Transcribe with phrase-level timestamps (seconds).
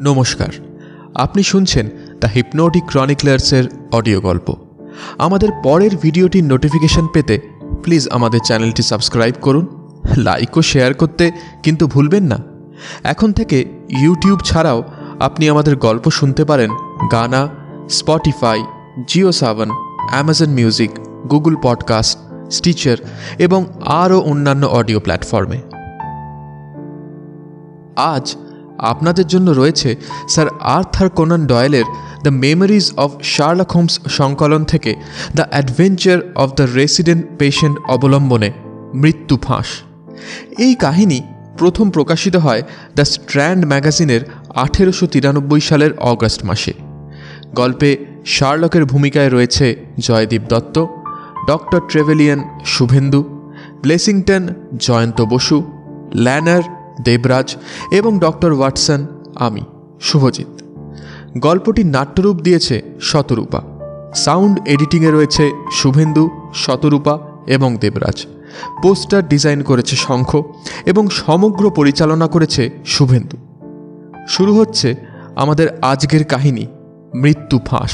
[0.00, 0.48] নমস্কার।
[1.14, 1.88] আপনি শুনছেন
[2.20, 4.54] দ্য হিপনোটিক ক্রনিকলার্সের অডিও গল্প।
[5.18, 7.40] আমাদের পরের ভিডিওটির নোটিফিকেশন পেতে
[7.82, 9.66] প্লিজ আমাদের চ্যানেলটি সাবস্ক্রাইব করুন
[10.16, 12.38] লাইক ও শেয়ার করতে কিন্তু ভুলবেন না।
[13.04, 13.64] এখন থেকে
[14.00, 14.82] ইউটিউব ছাড়াও
[15.20, 16.70] আপনি আমাদের গল্প শুনতে পারেন
[17.12, 17.48] Gaana
[17.88, 18.64] Spotify
[19.08, 19.70] Jio Saavn
[20.10, 20.90] Amazon music
[21.30, 22.18] Google podcast
[22.50, 22.96] Stitcher
[23.38, 25.58] এবং আরও অন্যান্য অডিও প্ল্যাটফর্মে
[27.96, 28.36] আজ
[28.78, 29.96] আপনাদের জন্য রয়েছে
[30.28, 31.84] sir Arthur Conan ডয়েলের
[32.22, 34.94] the memories of Sherlock Holmes সংকলন থেকে
[35.34, 38.50] the adventure of the resident patient অবলম্বনে
[38.94, 39.66] মৃত্যু ফাঁস।
[40.58, 41.20] এই কাহিনী
[41.58, 42.62] প্রথম প্রকাশিত হয়
[42.96, 44.20] দ্য স্ট্র্যান্ড ম্যাগাজিনের
[44.54, 46.72] আঠেরোশো তিরানব্বই সালের অগস্ট মাসে।
[47.54, 50.86] গল্পে শার্লকের ভূমিকায় রয়েছে Joydeep Dutta,
[51.48, 53.22] doctor Trevelyan Subhendu,
[53.82, 54.48] Blessington
[54.78, 55.72] Jayanta Basu,
[56.14, 56.62] Lanner
[57.02, 57.56] Debraj
[57.90, 59.60] এবং ডক্টর ওয়াটসন, আমি,
[60.00, 60.46] শুভজিৎ।
[61.38, 63.62] গল্পটি নাট্যরূপ দিয়েছে শতরূপা।
[64.14, 68.26] সাউন্ড এডিটিংয়ে রয়েছে শুভেন্দু, শতরূপা এবং দেবরাজ।
[68.82, 70.42] পোস্টার ডিজাইন করেছে শঙ্খ
[70.86, 73.36] এবং সমগ্র পরিচালনা করেছে শুভেন্দু।
[74.28, 74.94] শুরু হচ্ছে
[75.36, 76.66] আমাদের আজকের কাহিনী,
[77.14, 77.90] মৃত্যু ফাঁস।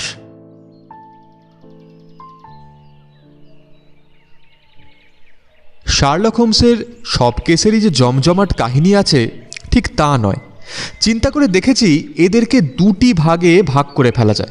[5.86, 9.30] শার্লক হোমসের সব কেসেরই যে জমজমাট কাহিনী আছে,
[9.70, 10.36] ঠিক তা নয়।
[11.00, 14.50] চিন্তা করে দেখেছি এদেরকে দুটি ভাগে ভাগ করে ফেলা যায়।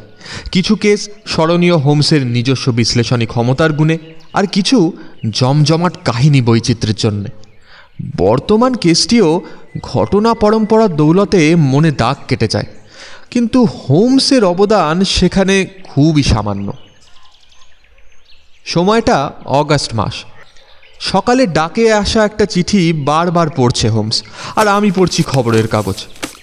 [0.52, 3.98] কিছু কেস স্মরণীয় হোমসের নিজস্ব বিশ্লেষণী ক্ষমতার গুণে,
[4.34, 4.94] আর কিছু
[5.30, 7.30] জমজমাট কাহিনী বৈচিত্র্যের জন্যে।
[8.18, 9.42] বর্তমান কেসটিও
[9.81, 12.66] ঘটনা পরম্পরার দৌলতে মনে দাগ কেটে যায়।
[13.31, 16.73] কিন্তু হোমসের অবদান সেখানে খুবই সামান্য।
[18.66, 20.33] সময়টা অগাস্ট মাস।
[21.12, 24.23] সকালে ডাকে আসা একটা চিঠি বারবার পড়ছে, হোমস।
[24.56, 25.96] আর আমি পড়ছি খবরের কাগজ।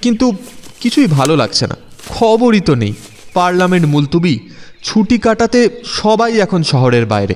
[0.03, 0.33] কিন্তু
[0.81, 1.77] কিছুই ভালো লাগছে না।
[2.09, 2.93] খবরই তো নেই।
[3.35, 4.39] পার্লামেন্ট মুলতুবি,
[4.83, 7.35] ছুটি কাটাতে সবাই এখন শহরের বাইরে।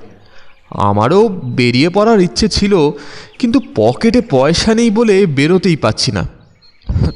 [0.70, 2.90] আমারও বেরিয়ে পড়ার ইচ্ছে ছিল,
[3.38, 6.28] কিন্তু পকেটে পয়সা নেই বলে বেরোতেই পাচ্ছি না।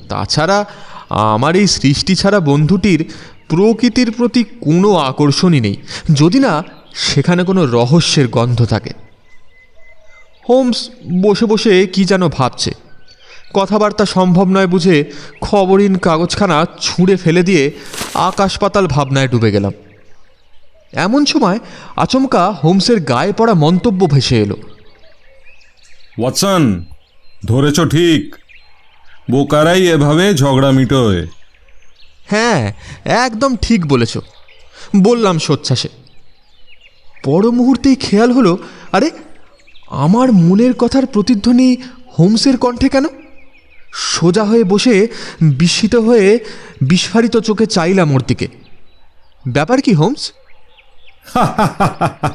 [0.08, 0.64] তাছাড়া
[1.10, 3.12] আমার এই সৃষ্টি ছাড়া বন্ধুটির
[3.48, 5.76] প্রকৃতির প্রতি কোনো আকর্ষণই নেই।
[6.14, 6.62] যদি না,
[6.94, 9.07] সেখানে কোনো রহস্যের গন্ধ থাকে।
[10.48, 10.91] হোমস
[11.22, 12.70] বসে বসে কি যেন ভাবছে।
[13.54, 15.04] কথাবার্তা সম্ভব নয় বুঝে
[15.41, 17.70] খবরিন কাগজখানা ছুঁড়ে ফেলে দিয়ে
[18.14, 19.72] আকাশ পাতাল ভাবনায় ডুবে গেলাম।
[20.92, 21.58] এমন সময়
[21.97, 24.56] আচমকা হোমসের গায়ে পড়া মন্তব্য ভেসে এলো।
[26.19, 26.84] ওয়াটসন
[27.47, 28.37] ধরেছ ঠিক।
[29.31, 31.26] বোকারাই এভাবে ঝগড়া মিটোয়।
[32.26, 32.72] হ্যাঁ
[33.04, 34.19] একদম ঠিক বলেছ।
[34.97, 35.88] বললাম সোচ্ছ্বাসে
[37.26, 38.58] বড় মুহূর্তেই খেয়াল হলো
[38.92, 39.10] আরে
[39.91, 41.76] আমার মনের কথার প্রতিধ্বনি
[42.19, 43.04] হোমসের কণ্ঠে কেন?
[43.93, 45.09] সোজা হয়ে বসে
[45.41, 46.38] বিস্মিত হয়ে
[46.81, 48.49] বিস্ফারিত চোখে চাইলাম ওর দিকে
[49.49, 50.32] ব্যাপার কি, হোমস?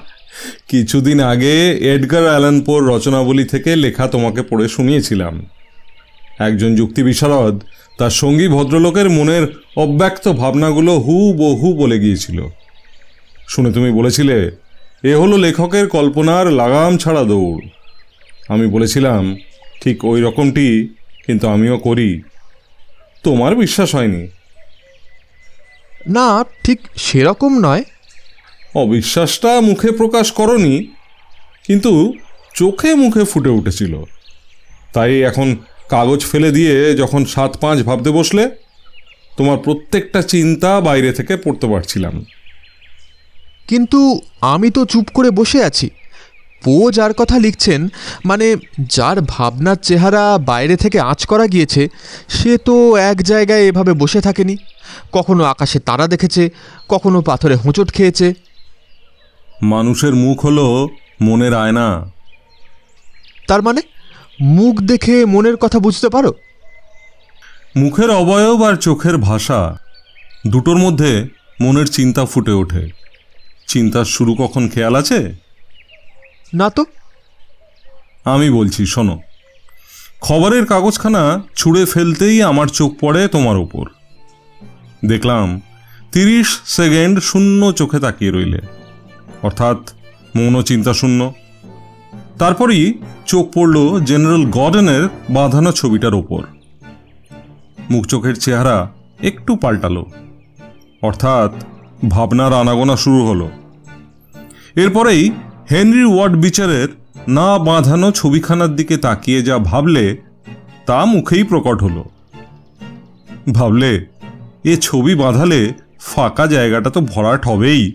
[0.68, 5.46] কিছুদিন আগে এডগার অ্যালানপোর রচনাবলী থেকে লেখা তোমাকে পড়ে শুনিয়েছিলাম।
[6.40, 7.64] একজন যুক্তি বিশারদ
[7.98, 9.48] তার সঙ্গী ভদ্রলোকের মনের
[9.78, 12.48] অব্যক্ত ভাবনাগুলো হু বহু বলে গিয়েছিল।
[13.48, 14.63] শুনে তুমি বলেছিলে
[15.04, 17.68] এ হলো লেখকের কল্পনার লাগাম ছাড়া দৌড়।
[18.50, 19.38] আমি বলেছিলাম
[19.82, 22.22] ঠিক ওই রকমটি কিন্তু আমিও করি।
[23.24, 24.28] তোমার বিশ্বাস হয়নি?
[26.10, 27.84] না ঠিক সেরকম নয়।
[28.76, 30.88] অবিশ্বাসটা মুখে প্রকাশ করনি
[31.68, 32.14] কিন্তু
[32.56, 34.04] চোখে মুখে ফুটে উঠেছিল।
[34.94, 35.58] তাই এখন
[35.90, 38.50] কাগজ ফেলে দিয়ে যখন সাত পাঁচ ভাবতে বসলে
[39.38, 42.26] তোমার প্রত্যেকটা চিন্তা বাইরে থেকে পড়তে পারছিলাম।
[43.68, 45.90] কিন্তু আমি তো চুপ করে বসে আছি।
[46.64, 47.88] পো যার কথা লিখছেন
[48.26, 51.90] মানে যার ভাবনার চেহারা বাইরে থেকে আঁচ করা গিয়েছে
[52.30, 54.58] সে তো এক জায়গায় এভাবে বসে থাকেনি।
[55.12, 56.50] কখনো আকাশে তারা দেখেছে
[56.90, 58.34] কখনো পাথরে হোঁচট খেয়েছে।
[59.62, 60.90] মানুষের মুখ হলো
[61.22, 62.12] মনের আয়না।
[63.48, 63.82] তার মানে
[64.42, 66.34] মুখ দেখে মনের কথা বুঝতে পারো?
[67.76, 69.78] মুখের অবয়ব আর চোখের ভাষা
[70.48, 71.28] দুটোর মধ্যে
[71.62, 73.03] মনের চিন্তা ফুটে ওঠে।
[73.68, 75.36] চিন্তার শুরু কখন খেয়াল আছে?
[76.54, 76.86] না তো।
[78.26, 79.20] আমি বলছি শোনো।
[80.22, 83.86] খবরের কাগজখানা ছুঁড়ে ফেলতেই আমার চোখ পড়ে তোমার ওপর।
[85.06, 85.62] দেখলাম
[86.12, 88.60] তিরিশ সেকেন্ড শূন্য চোখে তাকিয়ে রইলে।
[89.44, 89.78] অর্থাৎ
[90.36, 91.34] মৌন চিন্তা শূন্য
[92.40, 92.94] তারপরই
[93.26, 96.44] চোখ পড়ল জেনারেল গর্ডনের বাঁধানো ছবিটার ওপর।
[97.90, 98.92] মুখ চোখের চেহারা
[99.24, 100.06] একটু পাল্টালো।
[101.02, 101.64] অর্থাৎ
[102.10, 103.52] ভাবনার আনাগোনা শুরু হলো।
[104.76, 105.32] এরপরেই
[105.72, 106.88] হেনরি ওয়ার্ড বিচারের
[107.28, 110.18] না বাঁধানো ছবিখানার দিকে তাকিয়ে যা ভাবলে
[110.86, 112.06] তা মুখেই প্রকট হলো।
[113.54, 114.06] ভাবলে
[114.64, 117.94] এ ছবি বাঁধালে ফাঁকা জায়গাটা তো ভরাট হবেই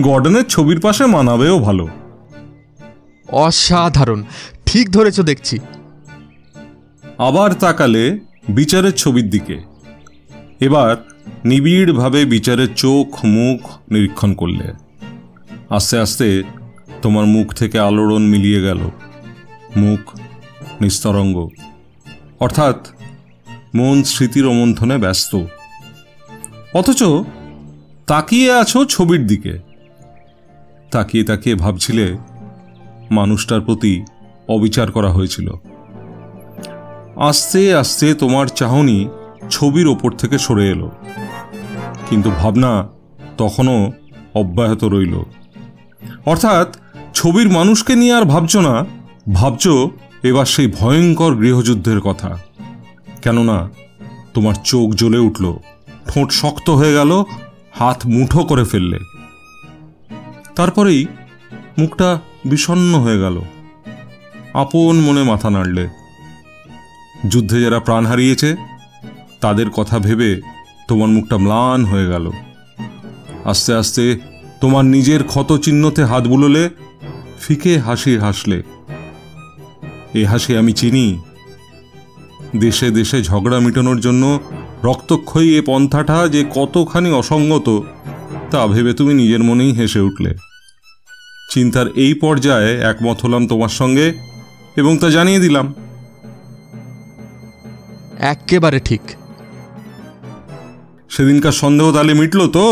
[0.00, 1.88] গর্ডনের ছবির পাশে মানাবেও ভালো।
[3.28, 4.22] অসাধারণ
[4.66, 5.58] ঠিক ধরেছ দেখছি।
[7.18, 9.60] আবার তাকালে বিচারের ছবির দিকে।
[10.60, 10.96] এবার
[11.44, 14.72] নিবিড়ভাবে বিচারের চোখ, মুখ নিরীক্ষণ করলে।
[15.70, 16.42] আস্তে আস্তে
[17.02, 18.90] তোমার মুখ থেকে আলোড়ন মিলিয়ে গেল।
[19.76, 20.18] মুখ
[20.80, 21.48] নিস্তরঙ্গ।
[22.40, 22.86] অর্থাৎ
[23.74, 25.36] মন স্মৃতির অমন্থনে ব্যস্ত।
[26.74, 27.04] অথচ
[28.06, 29.58] তাকিয়ে আছো ছবির দিকে।
[30.90, 32.16] তাকিয়ে তাকিয়ে ভাবছিলে
[33.10, 34.04] মানুষটার প্রতি
[34.48, 35.50] অবিচার করা হয়েছিল।
[37.16, 39.08] আস্তে আস্তে তোমার চাহনি
[39.50, 40.90] ছবির ওপর থেকে সরে এলো।
[42.10, 42.88] কিন্তু ভাবনা
[43.38, 43.92] তখনও
[44.34, 45.22] অব্যাহত রইল।
[46.26, 46.76] অর্থাৎ
[47.14, 48.84] ছবির মানুষকে নিয়ে আর ভাবছ না,
[49.32, 49.68] ভাবছ
[50.22, 52.38] এবার সেই ভয়ঙ্কর গৃহযুদ্ধের কথা।
[53.22, 53.70] কেননা
[54.34, 55.56] তোমার চোখ জ্বলে উঠল,
[56.08, 57.24] ঠোঁট শক্ত হয়ে গেল,
[57.72, 58.98] হাত মুঠো করে ফেললে।
[60.56, 61.06] তারপরেই
[61.78, 63.40] মুখটা বিষণ্ণ হয়ে গেল।
[64.54, 65.88] আপন মনে মাথা নাড়লে।
[67.28, 68.56] যুদ্ধে যারা প্রাণ হারিয়েছে
[69.46, 70.40] তাদের কথা ভেবে
[70.88, 72.30] তোমার মুখটা ম্লান হয়ে গেল।
[73.44, 74.18] আস্তে আস্তে
[74.60, 76.70] তোমার নিজের ক্ষত চিহ্নতে হাত বুলোলে
[77.40, 78.62] ফিকে হাসি হাসলে।
[80.14, 81.22] এ হাসি আমি চিনি।
[82.56, 84.40] দেশে দেশে ঝগড়া মেটানোর জন্য
[84.84, 87.82] রক্তক্ষয়ী এ পন্থাটা যে কতখানি অসঙ্গত,
[88.50, 90.34] তা ভেবে তুমি নিজের মনেই হেসে উঠলে।
[91.52, 94.14] চিন্তার এই পর্যায়ে একমত হলাম তোমার সঙ্গে
[94.76, 95.74] এবং তা জানিয়ে দিলাম।
[98.18, 99.00] একেবারে ঠিক।
[101.10, 102.66] সেদিনকার সন্দেহ তাহলে মিটলো তো?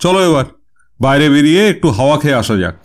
[0.00, 0.44] চলো এবার
[1.00, 2.78] বাইরে বেরিয়ে একটু হাওয়া খেয়ে আসা যাক।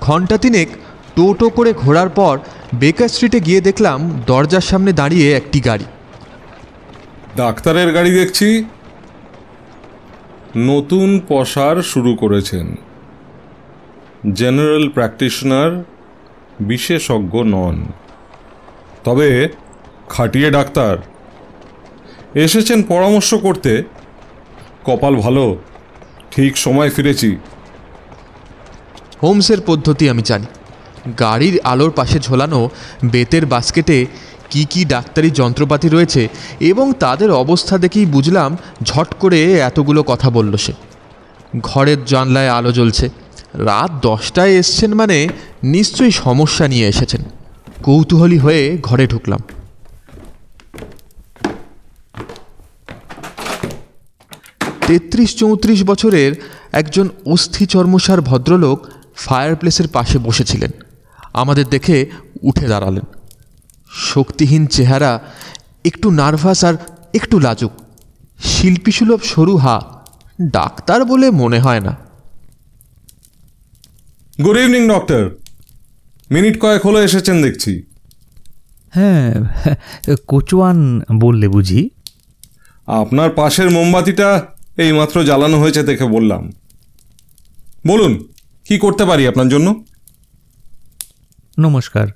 [0.00, 0.68] ঘণ্টা তিনেক
[1.16, 2.38] টোটো করে ঘোরার পর
[2.74, 5.84] বেকার স্ট্রিটে গিয়ে দেখলাম দরজার সামনে দাঁড়িয়ে একটি গাড়ি।
[7.36, 8.64] ডাক্তারের গাড়ি দেখছি।
[10.56, 12.74] নতুন পসার শুরু করেছেন।
[14.32, 15.84] জেনারেল প্র্যাকটিশনার,
[16.60, 17.86] বিশেষজ্ঞ নন।
[19.04, 19.48] তবে
[20.08, 20.98] খাটিয়ে ডাক্তার,
[22.34, 23.82] এসেছেন পরামর্শ করতে।
[24.84, 25.58] কপাল ভালো,
[26.30, 27.36] ঠিক সময় ফিরেছি।
[29.22, 30.46] হোমসের পদ্ধতি আমি জানি।
[31.20, 32.70] গাড়ির আলোর পাশে ঝোলানো
[33.04, 34.06] বেতের বাস্কেটে
[34.52, 36.22] কি কি ডাক্তারি যন্ত্রপাতি রয়েছে
[36.60, 38.50] এবং তাদের অবস্থা দেখেই বুঝলাম
[38.82, 40.72] ঝট করে এতগুলো কথা বলল সে।
[41.60, 43.06] ঘরের জানলায় আলো জ্বলছে।
[43.54, 45.28] রাত দশটায় এসছেন মানে
[45.62, 47.22] নিশ্চয়ই সমস্যা নিয়ে এসেছেন।
[47.82, 49.40] কৌতূহলী হয়ে ঘরে ঢুকলাম।
[54.86, 56.32] তেত্রিশ চৌত্রিশ বছরের
[56.72, 58.78] একজন অস্থি চর্মসার ভদ্রলোক
[59.16, 60.70] ফায়ারপ্লেসের পাশে বসেছিলেন।
[61.32, 61.96] আমাদের দেখে
[62.42, 63.06] উঠে দাঁড়ালেন।
[63.92, 65.20] শক্তিহীন চেহারা
[65.84, 66.74] একটু নার্ভাস আর
[67.14, 67.72] একটু লাজুক।
[68.40, 70.04] শিল্পীসুলভ সরু হা
[70.42, 71.96] ডাক্তার বলে মনে হয় না।
[74.44, 75.30] গুড ইভিনিং ডক্টর
[76.30, 77.82] মিনিট কয়েক হলো এসেছেন দেখছি।
[78.90, 79.34] হ্যাঁ
[80.26, 80.78] কোচওয়ান
[81.20, 81.90] বললে বুঝি।
[82.86, 84.46] আপনার পাশের মোমবাতিটা
[84.76, 86.52] এইমাত্র জ্বালানো হয়েছে দেখে বললাম।
[87.86, 88.12] বলুন
[88.64, 89.84] কি করতে পারি আপনার জন্য?
[91.58, 92.06] নমস্কার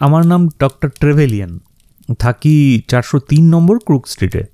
[0.00, 1.60] আমার নাম ডক্টর ট্রেভেলিয়ান।
[2.18, 4.44] থাকি চারশো তিন নম্বর ক্রুক স্ট্রিটে।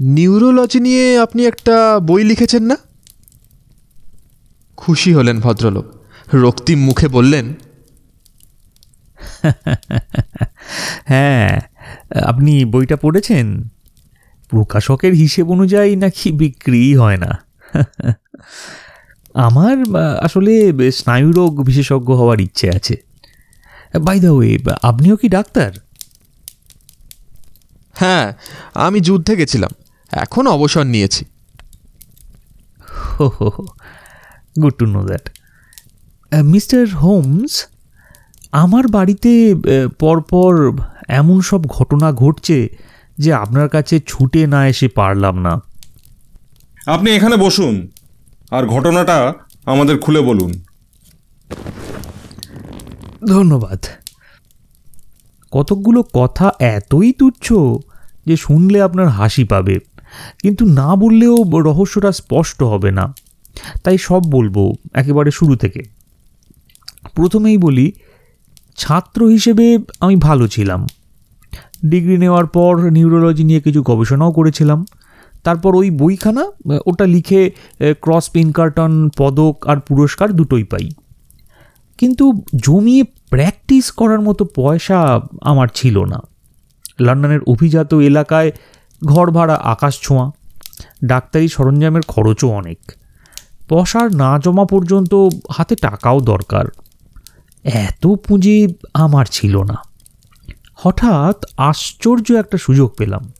[0.00, 2.76] নিউরোলজি নিয়ে আপনি একটা বই লিখেছেন না?
[4.76, 5.84] খুশি হলেন ভদ্রলোক।
[6.34, 7.54] রক্তিম মুখে বললেন
[11.04, 11.60] হ্যাঁ
[12.24, 13.68] আপনি বইটা পড়েছেন?
[14.48, 17.38] প্রকাশকের হিসেব অনুযায়ী নাকি বিক্রি হয় না?
[19.34, 19.76] আমার
[20.22, 23.07] আসলে স্নায়ুরোগ বিশেষজ্ঞ হওয়ার ইচ্ছে আছে।
[24.06, 24.52] বাই দ্য ওয়ে
[24.82, 25.70] আপনিও কি ডাক্তার?
[28.00, 28.26] হ্যাঁ
[28.86, 29.72] আমি যুদ্ধে গেছিলাম।
[30.10, 31.22] এখন অবসর নিয়েছি।
[33.12, 33.26] হো
[34.62, 35.24] good to know that
[36.44, 37.52] mister Holmes
[38.62, 39.32] আমার বাড়িতে
[39.98, 40.52] পরপর
[41.20, 42.58] এমন সব ঘটনা ঘটছে
[43.18, 45.52] যে আপনার কাছে ছুটে না এসে পারলাম না।
[46.86, 47.74] আপনি এখানে বসুন
[48.50, 49.18] আর ঘটনাটা
[49.64, 50.52] আমাদের খুলে বলুন।
[53.34, 53.80] ধন্যবাদ।
[55.52, 57.46] কতকগুলো কথা এতই তুচ্ছ
[58.26, 59.76] যে শুনলে আপনার হাসি পাবে,
[60.42, 61.36] কিন্তু না বললেও
[61.68, 63.04] রহস্যটা স্পষ্ট হবে না।
[63.84, 64.56] তাই সব বলব
[65.00, 65.82] একেবারে শুরু থেকে।
[67.16, 67.86] প্রথমেই বলি,
[68.76, 69.66] ছাত্র হিসেবে
[70.00, 70.80] আমি ভালো ছিলাম।
[71.92, 74.80] ডিগ্রি নেওয়ার পর নিউরোলজি নিয়ে কিছু গবেষণাও করেছিলাম।
[75.44, 76.44] তারপর ওই বইখানা,
[76.86, 77.40] ওটা লিখে
[78.04, 80.86] ক্রস, পিনকার্টন, পদক আর পুরস্কার দুটোই পাই।
[81.98, 86.20] কিন্তু জমিয়ে প্র্যাকটিস করার মতো পয়সা আমার ছিল না।
[87.00, 88.52] লন্ডনের অভিজাত এলাকায়
[89.04, 90.30] ঘর ভাড়া আকাশ ছোঁয়া,
[91.04, 92.92] ডাক্তারি সরঞ্জামের খরচও অনেক।
[93.68, 95.14] পশার না জমা পর্যন্ত
[95.52, 96.64] হাতে টাকাও দরকার।
[97.64, 99.74] এত পুঁজি আমার ছিল না।
[100.74, 103.32] হঠাৎ আশ্চর্য একটা সুযোগ পেলাম।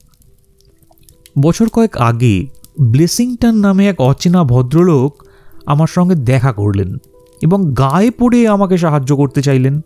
[1.42, 2.46] বছর কয়েক আগে
[2.80, 5.24] ব্লেসিংটন নামে এক অচেনা ভদ্রলোক
[5.66, 6.96] আমার সঙ্গে দেখা করলেন।
[7.42, 9.80] এবং গায়ে পড়ে আমাকে সাহায্য করতে চাইলেন।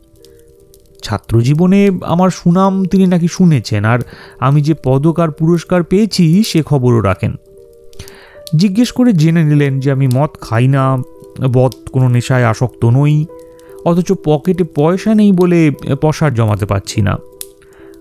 [1.03, 3.99] ছাত্রজীবনে আমার সুনাম তিনি নাকি শুনেছেন, আর
[4.41, 7.37] আমি যে পদক আর পুরস্কার পেয়েছি সে খবরও রাখেন।
[8.57, 11.03] জিজ্ঞেস করে জেনে নিলেন যে আমি মদ খাই না,
[11.53, 13.27] বদ কোনো নেশায় আসক্ত নই,
[13.85, 17.19] অথচ পকেটে পয়সা নেই বলে পশার জমাতে পারছি না।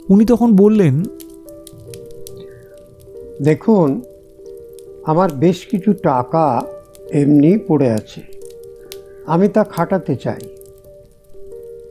[0.10, 1.04] উনি তখন বললেন,
[3.44, 4.02] দেখুন,
[5.06, 6.62] আমার বেশ কিছু টাকা
[7.12, 8.31] এমনি পড়ে আছে।
[9.28, 10.40] আমি তা খাটাতে চাই।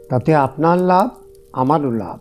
[0.09, 1.09] তাতে আপনার লাভ,
[1.53, 2.19] আমারও লাভ।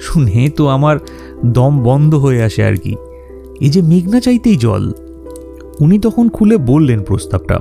[0.00, 0.96] শুনে তো আমার
[1.46, 2.96] দম বন্ধ হয়ে আসে আর কি।
[3.60, 4.92] এই যে মেঘনা চাইতেই জল।
[5.80, 7.60] উনি তখন খুলে বললেন প্রস্তাবটা।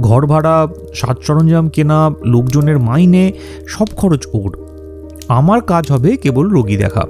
[0.00, 3.32] ঘর ভাড়া, সাজ সরঞ্জাম কেনা, লোকজনের মাইনে,
[3.68, 4.58] সব খরচ ওর।
[5.28, 7.06] আমার কাজ হবে কেবল রোগী দেখা।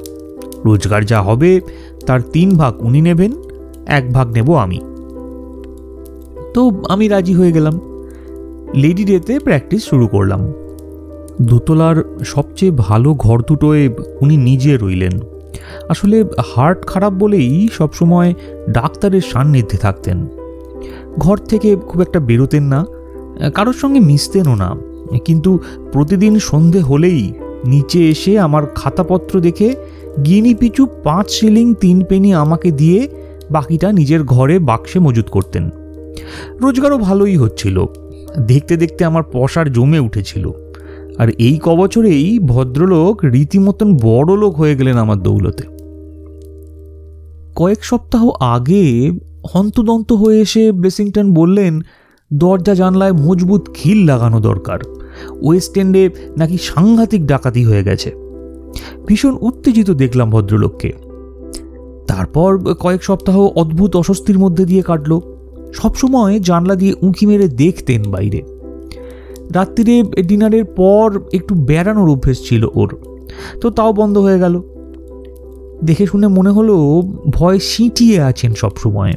[0.64, 1.60] রোজগার যা হবে,
[2.06, 3.32] তার তিন ভাগ উনি নেবেন,
[3.86, 4.80] এক ভাগ নেব আমি।
[6.54, 7.80] তো আমি রাজি হয়ে গেলাম।
[8.74, 10.52] লেডি ডেতে প্র্যাকটিস শুরু করলাম।
[11.42, 13.88] দোতলার সবচেয়ে ভালো ঘর দুটোয়
[14.20, 15.20] উনি নিজে রইলেন।
[15.88, 18.34] আসলে হার্ট খারাপ বলেই সবসময়
[18.70, 20.26] ডাক্তারের সান্নিধ্যে থাকতেন।
[21.18, 22.86] ঘর থেকে খুব একটা বেরোতেন না,
[23.54, 24.76] কারোর সঙ্গে মিশতেনও না।
[25.24, 25.58] কিন্তু
[25.92, 27.32] প্রতিদিন সন্ধে হলেই
[27.64, 29.74] নিচে এসে আমার খাতাপত্র দেখে
[30.24, 33.08] গিনি পিছু পাঁচ শিলিং তিন পেনি আমাকে দিয়ে
[33.50, 35.70] বাকিটা নিজের ঘরে বাক্সে মজুত করতেন।
[36.60, 37.84] রোজগারও ভালোই হচ্ছিল।
[38.46, 40.50] দেখতে দেখতে আমার পশার জমে উঠেছিল।
[41.18, 45.62] আর এই কবছরেই ভদ্রলোক রীতিমতন বড় লোক হয়ে গেলেন আমার দৌলতে।
[47.56, 49.10] কয়েক সপ্তাহ আগে
[49.54, 51.80] হন্তদন্ত হয়ে এসে ব্লেসিংটন বললেন,
[52.32, 54.78] দরজা জানলায় মজবুত খিল লাগানো দরকার।
[55.42, 58.12] ওয়েস্ট এন্ডে নাকি সাংঘাতিক ডাকাতি হয়ে গেছে।
[59.06, 60.92] ভীষণ উত্তেজিত দেখলাম ভদ্রলোককে।
[62.08, 65.31] তারপর কয়েক সপ্তাহ অদ্ভুত অস্বস্তির মধ্যে দিয়ে কাটলো।
[65.72, 68.42] সবসময় জানলা দিয়ে উঁকি মেরে দেখতেন বাইরে।
[69.54, 72.98] রাত্রিরে ডিনারের পর একটু বেড়ানোর অভ্যেস ছিল ওর।
[73.60, 74.60] তো তাও বন্ধ হয়ে গেল।
[75.84, 79.12] দেখে শুনে মনে হলো ভয় সিঁটিয়ে আছেন সবসময়।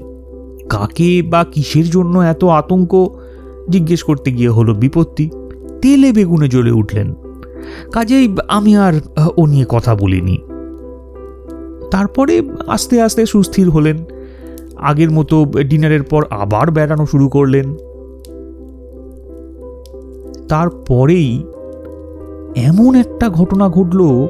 [0.69, 3.07] কাকে বা কিসের জন্য এত আতঙ্ক?
[3.69, 5.29] জিজ্ঞেস করতে গিয়ে হলো বিপত্তি।
[5.81, 7.13] তেলে বেগুনে জ্বলে উঠলেন।
[7.91, 8.93] কাজেই আমি আর
[9.37, 10.37] ও নিয়ে কথা বলিনি।
[11.91, 13.97] তারপরে আস্তে আস্তে সুস্থির হলেন।
[14.77, 17.75] আগের মতো ডিনারের পর আবার বেড়ানো শুরু করলেন।
[20.49, 21.43] তারপরেই
[22.55, 24.27] এমন একটা ঘটনা ঘটল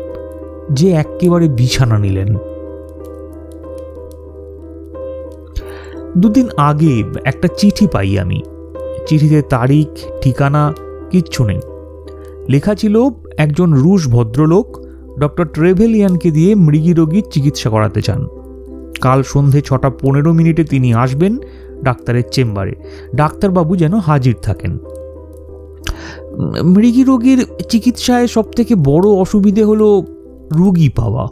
[0.72, 2.36] যে একেবারে বিছানা নিলেন।
[6.18, 8.42] দুদিন আগে একটা চিঠি পাই আমি।
[9.08, 9.88] চিঠিতে তারিখ,
[10.22, 10.74] ঠিকানা
[11.10, 11.60] কিচ্ছু নেই।
[12.50, 14.80] লেখা ছিল, একজন রুশ ভদ্রলোক
[15.20, 18.28] ডক্টর ট্রেভেলিয়ানকে দিয়ে মৃগী রোগীর চিকিৎসা করাতে চান।
[19.02, 21.38] কাল সন্ধে ছটা পনেরো মিনিটে তিনি আসবেন
[21.84, 22.74] ডাক্তারের চেম্বারে।
[23.16, 24.78] ডাক্তারবাবু যেন হাজির থাকেন।
[26.64, 30.04] মৃগী রোগীর চিকিৎসায় সবথেকে বড় অসুবিধে হলো
[30.54, 31.28] রুগী পাওয়া।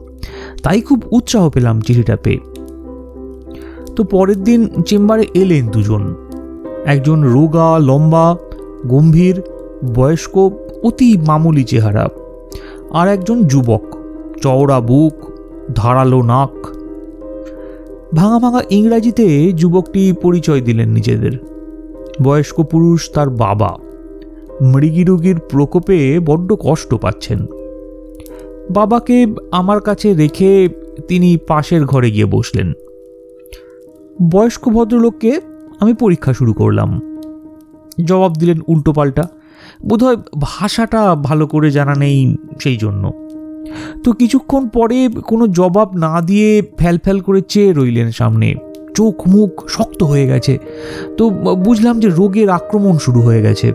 [0.64, 2.40] তাই খুব উৎসাহ পেলাম চিঠিটা পেয়ে।
[3.96, 6.16] তো পরের দিন চেম্বারে এলেন দুজন।
[6.86, 8.36] একজন রোগা, লম্বা,
[8.86, 9.42] গম্ভীর,
[9.96, 10.50] বয়স্ক,
[10.84, 12.08] অতি মামুলি চেহারা।
[12.92, 13.82] আর একজন যুবক।
[14.42, 15.14] চওড়া বুক,
[15.76, 16.83] ধারালো নাক।
[18.16, 21.32] ভাঙা ভাঙা ইংরাজিতে যুবকটি পরিচয় দিলেন নিজেদের।
[22.22, 23.78] বয়স্ক পুরুষ তার বাবা।
[24.62, 27.46] মৃগী রোগীর প্রকোপে বড্ড কষ্ট পাচ্ছেন।
[28.72, 30.70] বাবাকে আমার কাছে রেখে
[31.08, 32.74] তিনি পাশের ঘরে গিয়ে বসলেন।
[34.32, 35.42] বয়স্ক ভদ্রলোককে
[35.80, 37.20] আমি পরীক্ষা শুরু করলাম।
[38.06, 39.24] জবাব দিলেন উল্টোপাল্টা।
[39.86, 43.23] বোধহয় ভাষাটা ভালো করে জানা নেই সেই জন্য।
[44.04, 48.56] তো কিছুক্ষণ পরে কোনো জবাব না দিয়ে ফ্যাল ফ্যাল করে চেয়ে রইলেন সামনে।
[48.96, 50.58] চোখ মুখ শক্ত হয়ে গেছে।
[51.18, 53.74] তো বুঝলাম যে রোগের আক্রমণ শুরু হয়ে গেছে।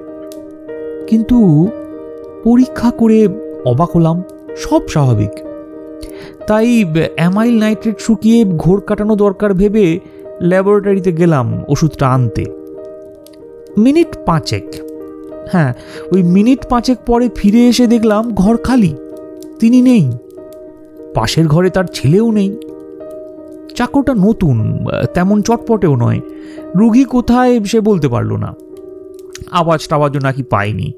[1.07, 1.69] কিন্তু
[2.45, 3.29] পরীক্ষা করে
[3.65, 4.23] অবাক হলাম,
[4.57, 5.31] সব স্বাভাবিক।
[6.47, 6.85] তাই
[7.17, 10.01] অ্যামাইল নাইট্রেট শুকিয়ে ঘোর কাটানো দরকার ভেবে
[10.43, 12.45] ল্যাবরেটরিতে গেলাম ওষুধটা আনতে।
[13.79, 14.65] মিনিট পাঁচেক।
[15.53, 15.75] হ্যাঁ
[16.13, 18.95] ওই মিনিট পাঁচেক পরে ফিরে এসে দেখলাম ঘর খালি।
[19.59, 20.13] তিনি নেই।
[21.15, 22.57] পাশের ঘরে তার ছেলেও নেই।
[23.77, 26.21] চাকরটা নতুন, তেমন চটপটেও নয়।
[26.77, 28.55] রুগী কোথায় সে বলতে পারল না।
[29.51, 30.93] আওয়াজ টাওয়াজও নাকি পায়নি।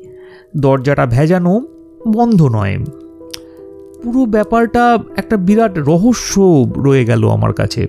[0.56, 1.60] দরজাটা ভেজানো,
[2.08, 2.78] বন্ধ নয়।
[4.02, 7.86] পুরো ব্যাপারটা একটা বিরাট রহস্য রয়ে গেল আমার কাছে।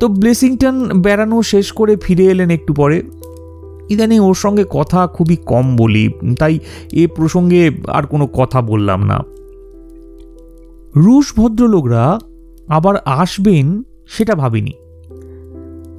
[0.00, 3.02] তো ব্লেসিংটন বেড়ানো শেষ করে ফিরে এলেন একটু পরে।
[3.90, 6.58] ইদানিং ওর সঙ্গে কথা খুবই কম বলি, তাই
[6.92, 9.24] এ প্রসঙ্গে আর কোনো কথা বললাম না।
[10.96, 12.18] রুশ ভদ্রলোকরা
[12.68, 14.72] আবার আসবেন সেটা ভাবিনি।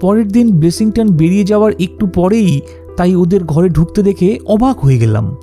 [0.02, 2.62] পরের দিন ব্লেসিংটন বেরিয়ে যাওয়ার একটু পরেই
[2.98, 5.36] তাই ওদের ঘরে ঢুকতে দেখে অবাক হয়ে গেলাম।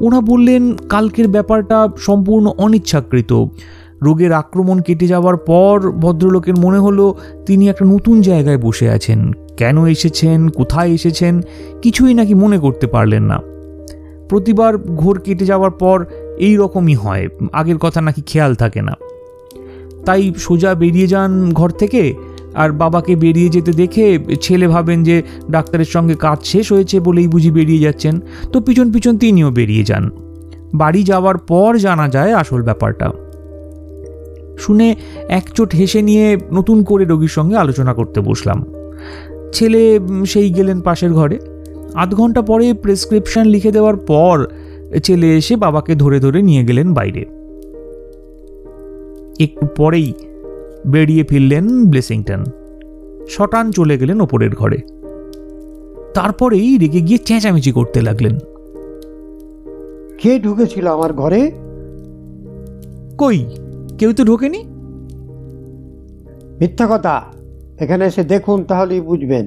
[0.00, 3.32] ওরা বললেন, কালকের ব্যাপারটা সম্পূর্ণ অনিচ্ছাকৃত।
[4.02, 7.14] রোগের আক্রমণ কেটে যাওয়ার পর ভদ্রলোকের মনে হলো
[7.46, 11.42] তিনি একটা নতুন জায়গায় বসে আছেন। কেন এসেছেন, কোথায় এসেছেন,
[11.82, 13.40] কিছুই নাকি মনে করতে পারলেন না।
[14.28, 16.04] প্রতিবার ঘোর কেটে যাওয়ার পর
[16.38, 18.96] এই রকমই হয়, আগের কথা নাকি খেয়াল থাকে না।
[20.06, 22.14] তাই সোজা বেরিয়ে যান ঘর থেকে,
[22.54, 27.50] আর বাবাকে বেরিয়ে যেতে দেখে ছেলে ভাবেন যে ডাক্তারের সঙ্গে কাজ শেষ হয়েছে বলেই বুঝি
[27.50, 28.20] বেরিয়ে যাচ্ছেন,
[28.52, 30.10] তো পিছন পিছন তিনিও বেরিয়ে যান।
[30.74, 33.10] বাড়ি যাওয়ার পর জানা যায় আসল ব্যাপারটা।
[34.58, 34.96] শুনে
[35.28, 38.64] একচোট হেসে নিয়ে নতুন করে রোগীর সঙ্গে আলোচনা করতে বসলাম।
[39.52, 41.38] ছেলে সেই গেলেন পাশের ঘরে।
[41.94, 44.46] আধ ঘণ্টা পরে প্রেসক্রিপশন লিখে দেওয়ার পর
[45.04, 47.20] ছেলে এসে বাবাকে ধরে ধরে নিয়ে গেলেন বাইরে।
[49.40, 50.12] একটু পরেই
[50.86, 52.44] বেরিয়ে ফিরলেন ব্লেসিংটন।
[53.28, 54.78] শটান চলে গেলেন ওপরের ঘরে।
[56.14, 58.38] তারপরেই রেগে গিয়ে চেঁচামেচি করতে লাগলেন।
[60.18, 61.52] কে ঢুকেছিল আমার ঘরে?
[63.18, 63.46] কই?
[63.98, 64.64] কেউ তো ঢোকেনি?
[66.60, 67.22] মিথ্যা কথা।
[67.78, 69.46] এখানে এসে দেখুন, তাহলেই বুঝবেন।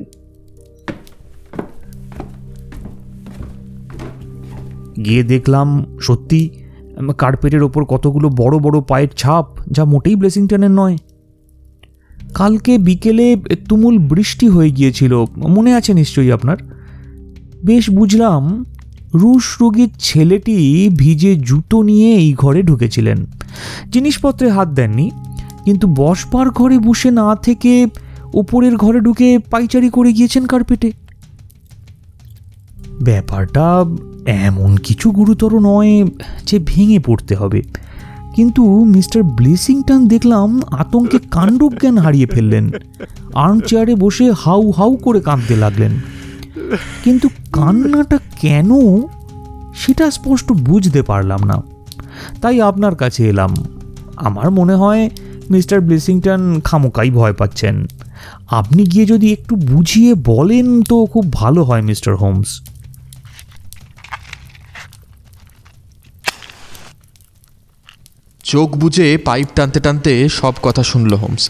[5.06, 5.68] গিয়ে দেখলাম,
[6.02, 6.50] সত্যি
[7.18, 10.98] কার্পেটের ওপর কতগুলো বড় বড় পায়ের ছাপ, যা মোটেই ব্লেসিংটনের নয়।
[12.36, 13.36] কালকে বিকেলে
[13.70, 16.58] তুমুল বৃষ্টি হয়ে গিয়েছিল, মনে আছে নিশ্চয়ই আপনার?
[17.66, 18.66] বেশ বুঝলাম,
[19.14, 23.26] রুশ রোগীর ছেলেটি ভিজে জুতো নিয়ে এই ঘরে ঢুকেছিলেন।
[23.92, 25.12] জিনিসপত্রে হাত দেননি,
[25.66, 27.88] কিন্তু বসবার ঘরে বসে না থেকে
[28.36, 30.92] ওপরের ঘরে ঢুকে পাইচারি করে গিয়েছেন কার্পেটে।
[33.04, 33.86] ব্যাপারটা
[34.26, 36.08] এমন কিছু গুরুতর নয়
[36.46, 37.62] যে ভেঙে পড়তে হবে।
[38.36, 42.72] কিন্তু মিস্টার ব্লেসিংটন দেখলাম আতঙ্কে কাণ্ডজ্ঞান হারিয়ে ফেললেন।
[43.34, 45.92] আর্ম চেয়ারে বসে হাউ হাউ করে কাঁদতে লাগলেন।
[47.04, 48.70] কিন্তু কান্নাটা কেন
[49.76, 51.62] সেটা স্পষ্ট বুঝতে পারলাম না।
[52.42, 53.56] তাই আপনার কাছে এলাম।
[54.16, 55.10] আমার মনে হয়
[55.50, 57.86] মিস্টার ব্লেসিংটন খামোকাই ভয় পাচ্ছেন।
[58.48, 62.62] আপনি গিয়ে যদি একটু বুঝিয়ে বলেন তো খুব ভালো হয়, মিস্টার হোমস।
[68.44, 71.50] চোখ বুজে পাইপ টানতে টানতে সব কথা শুনল হোমস।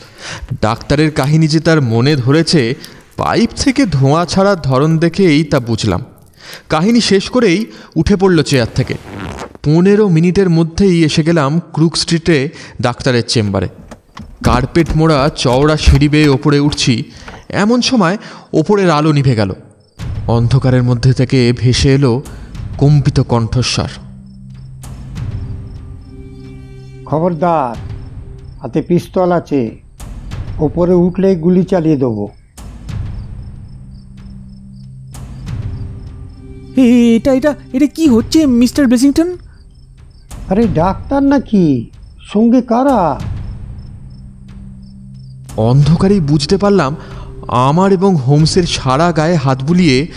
[0.61, 2.75] ডাক্তারের কাহিনী যে তার মনে ধরেছে,
[3.17, 6.05] পাইপ থেকে ধোঁয়া ছাড়ার ধরন দেখেই তা বুঝলাম।
[6.69, 8.93] কাহিনী শেষ করেই উঠে পড়ল চেয়ার থেকে।
[9.63, 12.49] পনেরো মিনিটের মধ্যেই এসে গেলাম ক্রুক স্ট্রিটে
[12.81, 13.67] ডাক্তারের চেম্বারে।
[14.45, 17.03] কার্পেট মোড়া চওড়া সিঁড়ি বেয়ে ওপরে উঠছি।
[17.49, 18.17] এমন সময়
[18.53, 19.53] ওপরের আলো নিভে গেল।
[20.27, 22.23] অন্ধকারের মধ্যে থেকে ভেসে এলো
[22.77, 23.89] কম্পিত কণ্ঠস্বর।
[27.05, 27.75] খবরদার
[28.61, 29.79] হাতে পিস্তল আছে।
[30.59, 32.27] ওপরে উঠলেই গুলি চালিয়ে দেবো।
[37.15, 39.37] এটা এটা এটা কি হচ্ছে মিস্টার ব্লেসিংটন?
[40.49, 41.89] আরে ডাক্তার নাকি?
[42.33, 43.19] সঙ্গে কারা?
[45.57, 46.95] অন্ধকারেই বুঝতে পারলাম
[47.47, 50.07] আমার এবং হোমসের সারা গায়ে হাত বুলিয়ে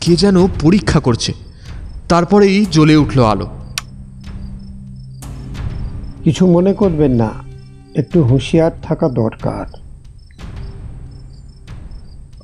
[0.00, 1.32] কে যেন পরীক্ষা করছে।
[2.08, 3.46] তারপরেই জ্বলে উঠল আলো।
[6.24, 7.30] কিছু মনে করবেন না
[7.94, 9.66] একটু হুঁশিয়ার থাকা দরকার।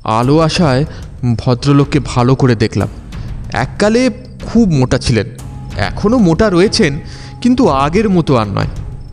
[0.04, 0.84] আলো আসায়
[1.38, 2.88] ভদ্রলোককে ভালো করে দেখলাম।
[3.52, 4.10] এককালে
[4.42, 5.26] খুব মোটা ছিলেন
[5.76, 7.00] এখনও মোটা রয়েছেন
[7.42, 8.66] কিন্তু আগের মতো আর নয়।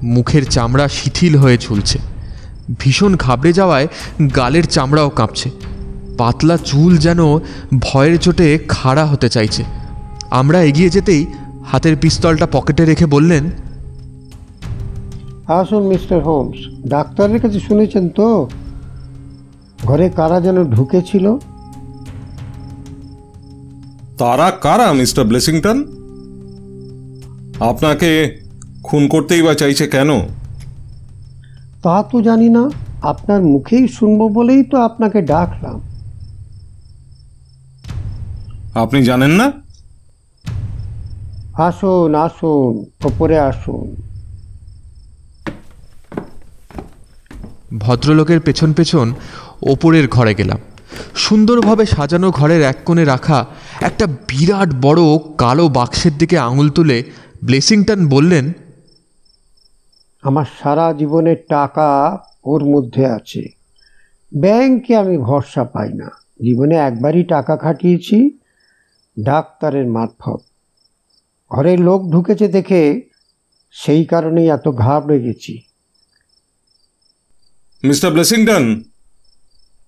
[0.03, 1.99] মুখের চামড়া শিথিল হয়ে ঝুলছে।
[2.79, 3.87] ভীষণ ঘাবড়ে যাওয়ায়
[4.35, 5.49] গালের চামড়াও কাঁপছে।
[6.17, 7.19] পাতলা চুল যেন
[7.79, 9.63] ভয়ের চোটে খাড়া হতে চাইছে।
[10.29, 11.25] আমরা এগিয়ে যেতেই
[11.65, 13.49] হাতের পিস্তলটা পকেটে রেখে বললেন
[15.47, 16.55] আসুন মিস্টার হোমস
[16.87, 18.49] ডাক্তারের কাছে শুনেছেন তো?
[19.83, 21.37] ঘরে কারা যেন ঢুকেছিল?
[24.17, 25.77] তারা কারা মিস্টার ব্লেসিংটন?
[27.59, 28.41] আপনাকে
[28.83, 30.09] খুন করতেই বা চাইছে কেন?
[31.83, 32.69] তা তো জানি না
[33.01, 35.81] আপনার মুখেই শুনব বলেই তো আপনাকে ডাকলাম।
[38.75, 39.51] আপনি জানেন না?
[41.53, 43.95] আসুন আসুন ওপরে আসুন।
[47.77, 49.13] ভদ্রলোকের পেছন পেছন
[49.61, 50.57] ওপরের ঘরে গেলাম।
[51.15, 53.45] সুন্দরভাবে সাজানো ঘরের এক কোণে রাখা
[53.81, 55.01] একটা বিরাট বড়
[55.37, 57.03] কালো বাক্সের দিকে আঙুল তুলে
[57.43, 58.53] ব্লেসিংটন বললেন
[60.21, 63.49] আমার সারা জীবনের টাকা ওর মধ্যে আছে।
[64.37, 66.05] ব্যাংকে আমি ভরসা পাই না।
[66.41, 68.37] জীবনে একবারই টাকা খাটিয়েছি
[69.23, 70.41] ডাক্তারের মারফত।
[71.49, 73.01] ঘরের লোক ঢুকেছে দেখে
[73.71, 75.61] সেই কারণেই এত ঘাবড়ে গেছি।
[77.83, 78.81] মিস্টার ব্লেসিংটন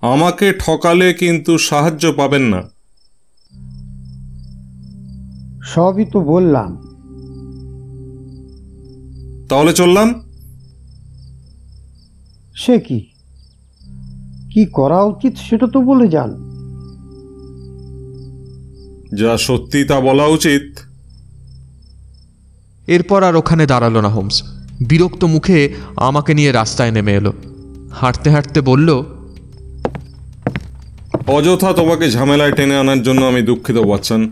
[0.02, 2.70] আমাকে ঠকালে কিন্তু সাহায্য পাবেন না।
[5.64, 6.91] সবই তো বললাম।
[9.52, 10.08] তাহলে চললাম।
[12.56, 13.00] সে কি?
[14.54, 16.32] কি করা উচিত সেটা তো বলে যান।
[19.20, 20.80] যা সত্যি তা বলা উচিত।
[22.88, 24.44] এরপর আর ওখানে দাঁড়াল না হোমস।
[24.82, 27.34] বিরক্ত মুখে আমাকে নিয়ে রাস্তায় নেমে এলো।
[27.92, 28.90] হাঁটতে হাঁটতে বলল
[31.28, 34.32] অযথা তোমাকে ঝামেলায় টেনে আনার জন্য আমি দুঃখিত বাচ্চান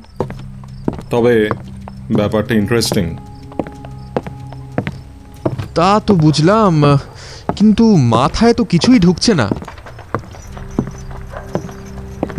[1.09, 1.49] তবে
[2.15, 3.15] ব্যাপারটা ইন্টারেস্টিং
[5.79, 6.97] তা তো বুঝলাম
[7.55, 9.49] কিন্তু মাথায় তো কিছুই ঢুকছে না।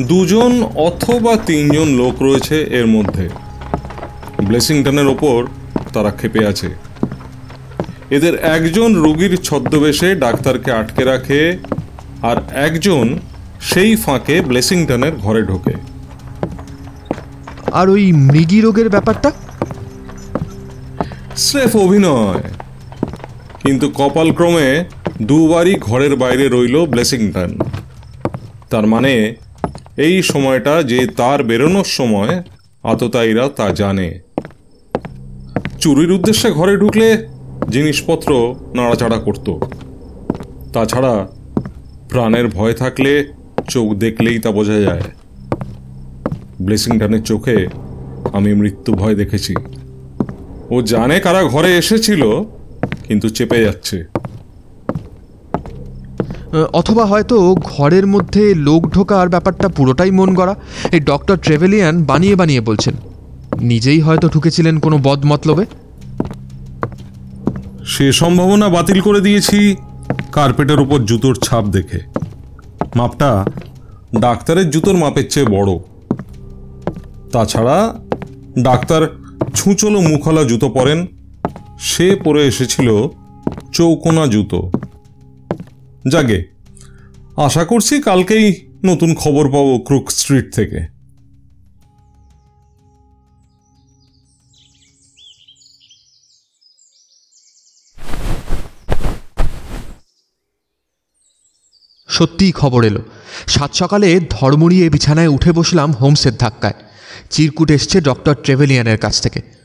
[0.03, 3.29] দুজন অথবা তিনজন লোক রয়েছে এর মধ্যে।
[4.45, 5.47] ব্লেসিংটনের ওপর
[5.93, 6.75] তারা ক্ষেপে আছে।
[8.11, 11.59] এদের একজন রোগীর ছদ্মবেশে ডাক্তারকে আটকে রাখে
[12.23, 13.19] আর একজন
[13.61, 15.75] সেই ফাঁকে ব্লেসিংটনের ঘরে ঢোকে।
[17.73, 19.33] আর ওই মৃগী রোগের ব্যাপারটা?
[21.37, 22.43] স্রেফ অভিনয়।
[23.63, 24.85] কিন্তু কপালক্রমে
[25.23, 27.59] দুবারই ঘরের বাইরে রইল ব্লেসিংটন।
[28.71, 29.35] তার মানে
[29.97, 32.43] এই সময়টা যে তার বেরোনোর সময়,
[32.83, 34.21] আততায়ীরা তা জানে।
[35.81, 37.27] চুরির উদ্দেশ্যে ঘরে ঢুকলে
[37.71, 39.51] জিনিসপত্র নাড়াচাড়া করত।
[40.73, 41.29] তাছাড়া,
[42.09, 43.33] প্রাণের ভয় থাকলে
[43.69, 45.03] চোখ দেখলেই তা বোঝা যায়।
[46.63, 47.67] ব্লেসিংটনের চোখে
[48.33, 49.55] আমি মৃত্যু ভয় দেখেছি।
[50.71, 52.23] ও জানে কারা ঘরে এসেছিল
[53.09, 54.07] কিন্তু চেপে যাচ্ছে।
[56.73, 60.55] অথবা হয়তো ঘরের মধ্যে লোক ঢোকার ব্যাপারটা পুরোটাই মন গড়া।
[60.93, 62.95] এই ডক্টর ট্রেভেলিয়ান বানিয়ে বানিয়ে বলছেন
[63.61, 65.65] নিজেই হয়তো ঢুকেছিলেন কোনো বদ মতলবে।
[67.85, 69.77] সে সম্ভাবনা বাতিল করে দিয়েছি
[70.33, 72.01] কার্পেটের উপর জুতোর ছাপ দেখে।
[72.97, 73.45] মাপটা
[74.21, 75.71] ডাক্তারের জুতোর মাপের চেয়ে বড়।
[77.33, 77.77] তাছাড়া
[78.59, 79.03] ডাক্তার
[79.55, 81.07] ছুঁচলো মুখলা জুতো পরেন
[81.81, 82.89] সে পরে এসেছিল
[83.73, 84.71] চৌকোনা জুতো।
[86.13, 86.45] জাগে
[87.37, 88.47] আশা করছি কালকেই
[88.85, 91.01] নতুন খবর পাবো ক্রুক স্ট্রিট থেকে।
[102.09, 103.03] সত্যিই খবর এলো।
[103.47, 106.75] সাত সকালে ধর্মড়িয়ে বিছানায় উঠে বসলাম হোমসের ধাক্কায়।
[107.31, 109.60] চিরকুট এসছে ডক্টর ট্রেভেলিয়ানের কাছ থেকে।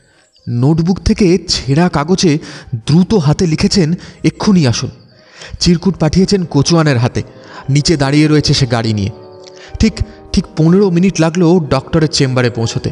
[0.48, 2.38] নোটবুক থেকে ছেঁড়া কাগজে
[2.74, 4.90] দ্রুত হাতে লিখেছেন, এক্ষুনি আসুন।
[5.60, 7.22] চিরকুট পাঠিয়েছেন কোচুয়ানের হাতে।
[7.68, 9.10] নিচে দাঁড়িয়ে রয়েছে সে গাড়ি নিয়ে।
[9.78, 9.92] ঠিক
[10.32, 12.90] ঠিক পনেরো মিনিট লাগল ডক্টরের চেম্বারে পৌঁছতে।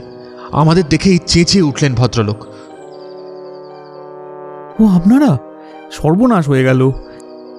[0.52, 2.46] আমাদের দেখেই চেঁচিয়ে উঠলেন ভদ্রলোক।
[4.80, 5.38] ও আপনারা?
[5.90, 6.90] সর্বনাশ হয়ে গেল।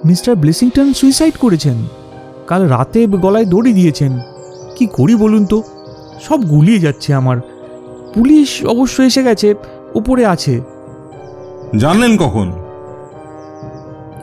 [0.05, 1.75] মিস্টার ব্লেসিংটন সুইসাইড করেছেন।
[2.47, 4.19] কাল রাতে গলায় দড়ি দিয়েছেন।
[4.75, 5.63] কি করি বলুন তো?
[6.21, 7.38] সব গুলিয়ে যাচ্ছে আমার।
[8.13, 9.55] পুলিশ অবশ্য এসে গেছে।
[9.95, 10.62] উপরে আছে।
[11.77, 12.51] জানলেন কখন?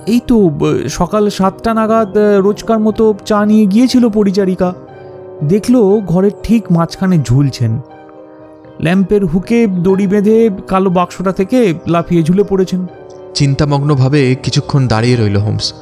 [0.06, 4.74] এই তো ব- সকাল সাতটা নাগাদ আহ, রোজকার মতো চা নিয়ে গিয়েছিল পরিচারিকা।
[5.44, 7.80] দেখল ঘরের ঠিক মাঝখানে ঝুলছেন।
[8.80, 12.86] ল্যাম্পের হুকে দড়ি বেঁধে কালো বাক্সটা থেকে লাফিয়ে ঝুলে পড়েছেন।
[13.34, 15.72] চিন্তামগ্নভাবে কিছুক্ষণ দাঁড়িয়ে রইল হোমস।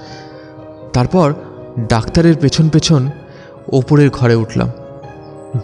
[0.92, 1.34] তারপর
[1.88, 3.10] ডাক্তারের পেছন পেছন
[3.72, 4.68] ওপরের ঘরে উঠলাম।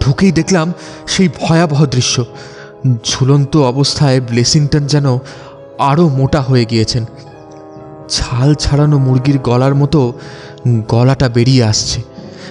[0.00, 0.72] ঢুকেই দেখলাম
[1.06, 2.24] সেই ভয়াবহ দৃশ্য।
[3.04, 5.18] ঝুলন্ত অবস্থায় ব্লেসিংটন যেন
[5.78, 7.04] আরও মোটা হয়ে গিয়েছেন।
[8.08, 10.12] ছাল ছাড়ানো মুরগির গলার মতো
[10.88, 12.02] গলাটা বেরিয়ে আসছে।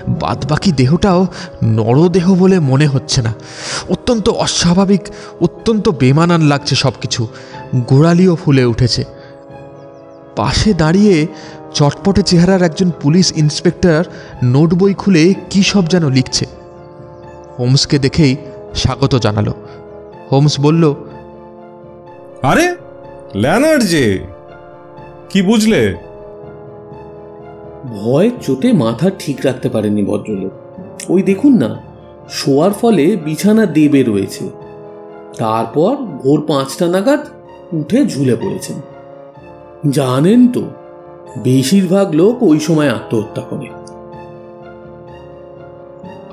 [0.08, 1.28] বাদবাকি দেহটাও
[1.63, 3.34] নরদেহ বলে মনে হচ্ছে না।
[3.89, 5.02] অত্যন্ত অস্বাভাবিক,
[5.41, 7.28] অত্যন্ত বেমানান লাগছে সব কিছু
[7.76, 9.04] গোড়ালিও ফুলে উঠেছে।
[10.36, 11.28] পাশে দাঁড়িয়ে
[11.74, 14.04] চটপটে চেহারার একজন পুলিশ ইন্সপেক্টর
[14.43, 16.45] নোট বই খুলে কী সব যেন লিখছে।
[17.60, 18.36] হোমসকে দেখেই
[18.76, 19.54] স্বাগত জানালো।
[20.31, 20.93] হোমস বলল
[22.41, 22.75] আরে
[23.35, 24.19] ল্যানার্ড যে
[25.29, 25.95] কি বুঝলে?
[27.85, 30.51] ভয়ের চোটে মাথা ঠিক রাখতে পারেননি ভদ্রলোক।
[31.09, 31.81] ওই দেখুন না
[32.29, 34.49] শোয়ার ফলে বিছানা দেবে রয়েছে।
[35.38, 37.19] তারপর ভোর পাঁচটা নাগাদ
[37.73, 38.81] উঠে ঝুলে পড়েছেন।
[39.89, 40.61] জানেন তো
[41.43, 43.67] বেশিরভাগ লোক ওই সময় আত্মহত্যা করে।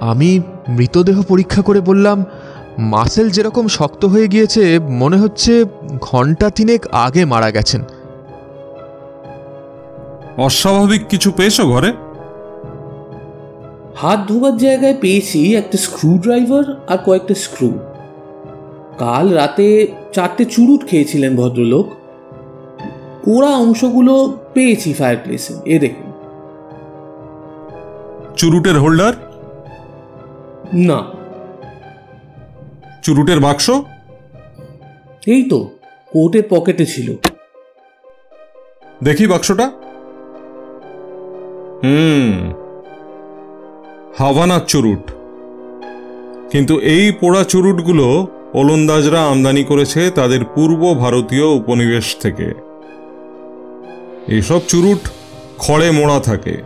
[0.01, 2.25] আমি মৃতদেহ পরীক্ষা করে বললাম
[2.79, 5.65] মাসেল যেরকম শক্ত হয়ে গিয়েছে মনে হচ্ছে
[6.01, 7.83] ঘণ্টা তিনেক আগে মারা গেছেন।
[10.39, 11.93] অস্বাভাবিক কিছু পেয়েছ ঘরে?
[13.97, 17.79] হাত ধোবার জায়গায় পেয়েছি একটা স্ক্রু ড্রাইভার আর কয়েকটা স্ক্রু।
[18.99, 21.87] কাল রাতে চারটে চুরুট খেয়েছিলেন ভদ্রলোক।
[23.25, 26.13] পোড়া অংশগুলো পেয়েছি ফায়ার প্লেসে এ দেখুন।
[28.37, 29.13] চুরুটের হোল্ডার?
[30.75, 31.12] না।
[33.03, 33.71] চুরুটের বাক্স?
[35.27, 35.71] এই তো
[36.13, 37.17] কোটের পকেটে ছিল।
[39.03, 39.67] দেখি বাক্সটা।
[41.85, 42.53] হুম
[44.19, 45.11] হাভানার চুরুট।
[46.51, 52.55] কিন্তু এই পোড়া চুরুটগুলো ওলন্দাজরা আমদানি করেছে তাদের পূর্ব ভারতীয় উপনিবেশ থেকে।
[54.29, 55.09] এসব চুরুট
[55.59, 56.63] খড়ে মোড়া থাকে।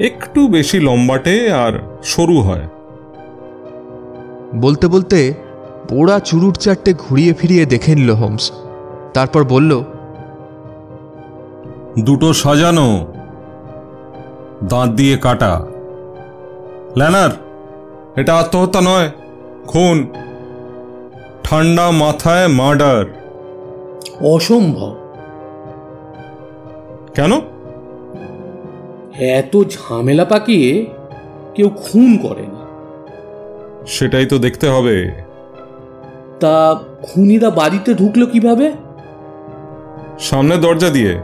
[0.00, 2.68] একটু বেশি লম্বাটে আর সরু হয়।
[4.54, 5.34] বলতে বলতে
[5.88, 8.52] পোড়া চুরুট চারটে ঘুরিয়ে ফিরিয়ে দেখে নিল হোমস।
[9.14, 9.82] তারপর বলল
[11.98, 13.12] দুটো সাজানো।
[14.64, 15.66] দাঁত দিয়ে কাটা।
[16.96, 17.30] ল্যানার
[18.16, 19.10] এটা আত্মহত্যা নয়
[19.66, 20.08] খুন।
[21.44, 23.04] ঠান্ডা মাথায় মার্ডার।
[24.20, 24.96] অসম্ভব।
[27.14, 27.32] কেন?
[29.14, 30.86] এত ঝামেলা পাকিয়ে
[31.54, 32.53] কেউ খুন করে না
[33.86, 35.12] সেটাই তো দেখতে হবে।
[36.40, 38.72] তা খুনিরা বাড়িতে ঢুকলো কীভাবে?
[40.18, 41.20] সামনে দরজা দিয়ে।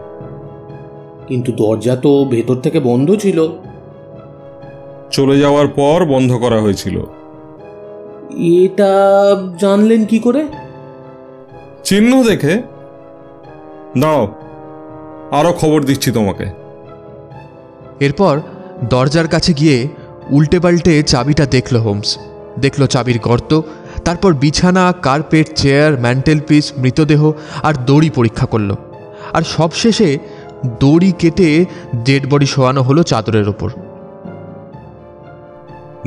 [1.29, 3.49] কিন্তু দরজা তো ভেতর থেকে বন্ধ ছিল।
[5.11, 7.01] চলে যাওয়ার পর বন্ধ করা হয়েছিল।
[8.38, 8.92] এটা
[9.59, 10.49] জানলেন কি করে?
[11.85, 12.62] চিহ্ন দেখে?
[13.99, 14.35] দাও
[15.31, 16.46] আরও খবর দিচ্ছি তোমাকে।
[18.01, 18.40] এরপর
[18.90, 19.88] দরজার কাছে গিয়ে
[20.31, 22.18] উল্টে পাল্টে চাবিটা দেখল হোমস।
[22.61, 23.61] দেখল চাবির গর্ত
[24.05, 28.75] তারপর বিছানা কার্পেট চেয়ার ম্যান্টেল পিস মৃতদেহ আর দড়ি পরীক্ষা করল।
[29.33, 30.18] আর সবশেষে
[30.81, 31.64] দড়ি কেটে
[32.05, 33.70] ডেড বডি শোয়ানো হলো চাদরের ওপর।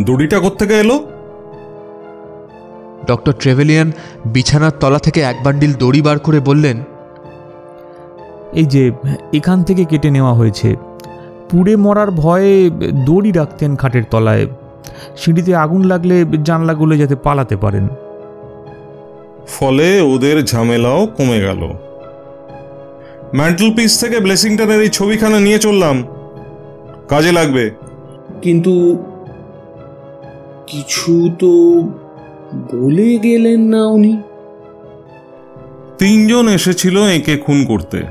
[0.01, 0.97] দড়িটা কোত্থেকে এলো?
[3.05, 3.91] ডক্টর ট্রেভেলিয়ান
[4.25, 6.77] বিছানার তলা থেকে এক বান্ডিল দড়ি বার করে বললেন
[8.53, 8.91] এই যে
[9.33, 10.75] এখান থেকে কেটে নেওয়া হয়েছে।
[11.49, 12.69] পুড়ে মরার ভয়ে
[13.05, 14.47] দড়ি রাখতেন খাটের তলায়।
[15.17, 17.87] সিঁড়িতে আগুন লাগলে জানলাগুলো যাতে পালাতে পারেন।
[19.47, 21.73] ফলে ওদের ঝামেলাও কমে গেল।
[23.35, 26.03] ম্যান্টেল পিস থেকে ব্লেসিংটনের এই ছবিখানা নিয়ে চললাম।
[27.09, 27.71] কাজে লাগবে।
[28.41, 29.03] কিন্তু
[30.67, 31.81] কিছু তো
[32.73, 34.21] বলে গেলেন না উনি।
[35.97, 38.03] তিনজন এসেছিল একে খুন করতে।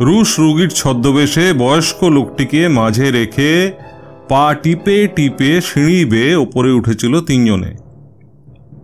[0.00, 3.72] রুশ রুগীর ছদ্মবেশে বয়স্ক লোকটিকে মাঝে রেখে
[4.28, 7.76] পা টিপে টিপে সিঁড়ি বেয়ে ওপরে উঠেছিল তিনজনে।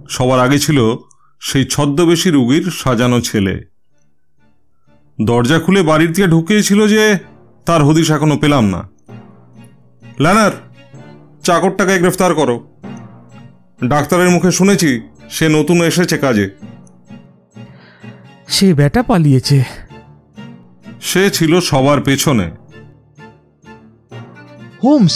[0.09, 0.97] সবার আগে ছিল
[1.41, 3.65] সেই ছদ্মবেশী রুগীর সাজানো ছেলে।
[5.25, 7.19] দরজা খুলে বাড়ির দিয়ে ঢুকিয়েছিল যে
[7.67, 8.91] তার হদিশ এখনও পেলাম না।
[10.21, 10.51] ল্যানার
[11.43, 12.57] চাকরটাকে গ্রেফতার করো।
[13.85, 16.51] ডাক্তারের মুখে শুনেছি সে নতুন এসেছে কাজে।
[18.49, 19.65] সে বেটা পালিয়েছে।
[21.01, 22.51] সে ছিল সবার পেছনে।
[24.85, 25.15] হোমস,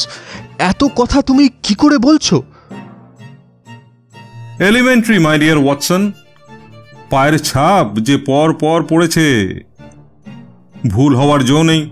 [0.70, 2.36] এত কথা তুমি কি করে বলছো?
[4.58, 6.02] এলিমেন্টারি মাই ডিয়ার ওয়াটসন
[7.10, 9.26] পায়ের ছাপ যে পর পর পড়েছে,
[10.88, 11.82] ভুল হওয়ার জো নেই।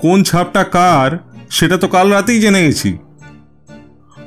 [0.00, 1.10] কোন ছাপটা কার,
[1.50, 2.90] সেটা তো কাল রাতেই জেনে গেছি।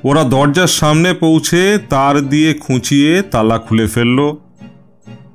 [0.03, 4.19] ওরা দরজার সামনে পৌঁছে তার দিয়ে খুঁচিয়ে তালা খুলে ফেলল।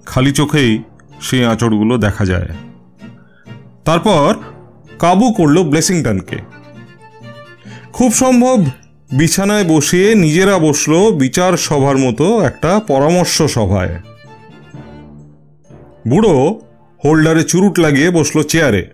[0.06, 0.72] খালি চোখেই
[1.20, 2.50] সেই আঁচড়গুলো দেখা যায়।
[3.84, 4.28] তারপর
[4.98, 6.38] কাবু করল ব্লেসিংটনকে।
[7.96, 8.64] খুব সম্ভব।
[9.12, 13.94] বিছানায় বসিয়ে নিজেরা বসল বিচার সভার মতো একটা পরামর্শ সভায়।
[16.08, 16.60] বুড়ো
[17.04, 18.86] হোল্ডারে চুরুট লাগিয়ে বসল চেয়ারে।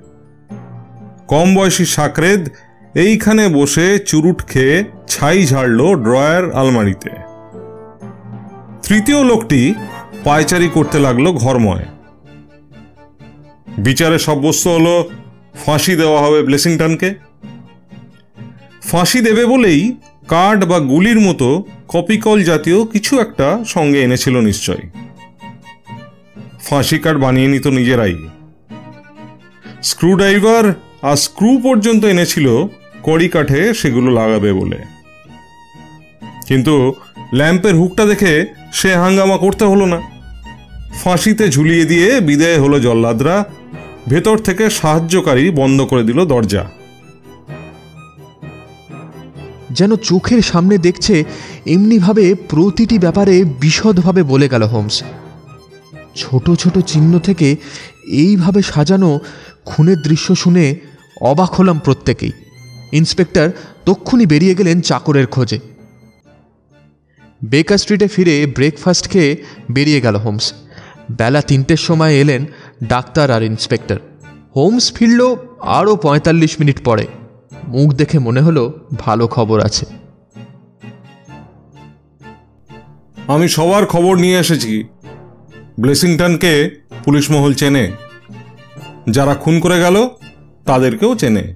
[1.28, 2.48] কম বয়সী সাকরেদ
[2.94, 7.10] এইখানে বসে চুরুট খেয়ে ছাই ঝাড়লো ড্রয়ার আলমারিতে।
[8.82, 9.74] তৃতীয় লোকটি
[10.24, 11.84] পায়চারি করতে লাগল ঘরময়।
[13.78, 15.10] বিচারে সাব্যস্ত হলো,
[15.66, 17.31] ফাঁসি দেওয়া হবে ব্লেসিংটনকে।
[18.92, 19.96] ফাঁসি দেবে বলেই
[20.28, 24.90] কার্ড বা গুলির মতো কপিকল জাতীয় কিছু একটা সঙ্গে এনেছিল নিশ্চয়।
[26.62, 28.16] ফাঁসি কার্ড বানিয়ে নিত নিজেরাই।
[29.82, 32.66] স্ক্রুড্রাইভার আর স্ক্রু পর্যন্ত এনেছিল
[33.02, 34.78] কড়ি কাঠে সেগুলো লাগাবে বলে।
[36.46, 36.94] কিন্তু
[37.34, 40.00] ল্যাম্পের হুকটা দেখে সে হাঙ্গামা করতে হলো না।
[41.04, 43.44] ফাঁসিতে ঝুলিয়ে দিয়ে বিদায় হলো জল্লাদরা,
[44.08, 46.81] ভেতর থেকে সাহায্যকারী বন্ধ করে দিল দরজা।
[49.72, 51.24] যেন চোখের সামনে দেখছে
[51.66, 55.02] এমনিভাবে প্রতিটি ব্যাপারে বিশদভাবে বলে গেল হোমস।
[56.16, 57.56] ছোট ছোট চিহ্ন থেকে
[58.06, 59.20] এইভাবে সাজানো
[59.64, 60.76] খুনের দৃশ্য শুনে
[61.20, 62.32] অবাক হলাম প্রত্যেকেই।
[62.92, 63.50] ইন্সপেক্টর
[63.86, 65.58] তক্ষুনি বেরিয়ে গেলেন চাকরের খোঁজে।
[67.44, 69.36] বেকার স্ট্রিটে ফিরে ব্রেকফাস্ট খেয়ে
[69.70, 70.52] বেরিয়ে গেল হোমস।
[71.18, 72.46] বেলা তিনটের সময় এলেন
[72.84, 73.98] ডাক্তার আর ইন্সপেক্টর।
[74.56, 77.06] হোমস ফিরল আরও পঁয়তাল্লিশ মিনিট পরে।
[77.72, 79.86] মুখ দেখে মনে হলো ভালো খবর আছে।
[83.26, 84.84] আমি সবার খবর নিয়ে এসেছি।
[85.80, 86.70] ব্লেসিংটনকে
[87.04, 87.92] পুলিশ মহল চেনে।
[89.10, 90.08] যারা খুন করে গেল
[90.66, 91.54] তাদেরকেও চেনে।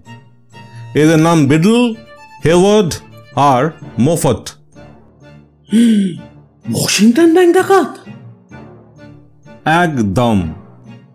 [0.94, 1.94] এদের নাম বিডল
[2.44, 2.94] হেওয়ার্ড
[3.34, 4.48] আর মোফত।
[6.74, 7.96] ওয়াশিংটন ব্যাংক ডাকাত?
[9.64, 10.54] একদম।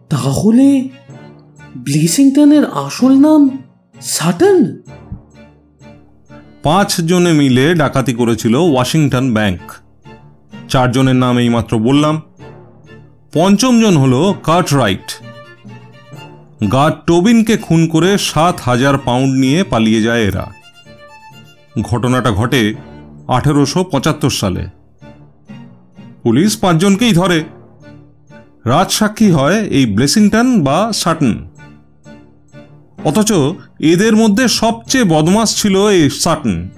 [0.09, 0.89] তাহলে
[1.77, 3.60] ব্লিসিংটনের আসল নাম
[4.01, 4.77] সাটন
[6.63, 9.71] পাঁচ জনে মিলে ডাকাতি করেছিল ওয়াশিংটন ব্যাংক।
[10.69, 12.21] চারজনের নাম এইমাত্র বললাম।
[13.33, 15.21] পঞ্চম জন হল কার্ট রাইট
[16.71, 20.51] গার্ড টোবিনকে খুন করে সাত হাজার পাউন্ড নিয়ে পালিয়ে যায় এরা।
[21.81, 22.75] ঘটনাটা ঘটে
[23.27, 24.67] আঠেরোশো পঁচাত্তর সালে।
[26.23, 27.43] পুলিশ পাঁচজনকেই ধরে।
[28.65, 31.50] রাজসাক্ষী হয় এই ব্লেসিংটন বা সাটন।
[33.05, 33.33] অথচ
[33.79, 36.69] এদের মধ্যে সবচেয়ে বদমাস ছিল এই সাটন।